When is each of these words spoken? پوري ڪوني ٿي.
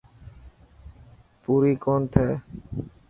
پوري 1.41 1.73
ڪوني 1.83 2.05
ٿي. 2.13 2.27